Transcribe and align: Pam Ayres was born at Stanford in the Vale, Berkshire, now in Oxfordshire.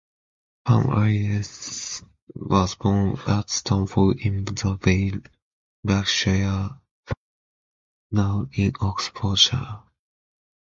Pam 0.65 0.89
Ayres 0.97 2.01
was 2.33 2.73
born 2.73 3.19
at 3.27 3.51
Stanford 3.51 4.17
in 4.17 4.45
the 4.45 4.75
Vale, 4.81 5.21
Berkshire, 5.83 6.79
now 8.09 8.49
in 8.51 8.71
Oxfordshire. 8.81 9.81